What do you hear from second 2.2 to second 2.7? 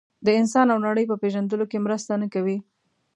نه کوي.